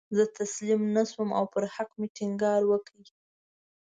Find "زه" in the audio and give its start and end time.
0.17-0.23